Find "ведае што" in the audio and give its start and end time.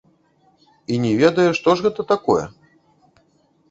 1.21-1.69